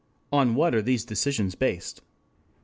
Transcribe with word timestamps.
On 0.33 0.55
what 0.55 0.73
are 0.73 0.81
these 0.81 1.05
decisions 1.05 1.53
based? 1.53 2.01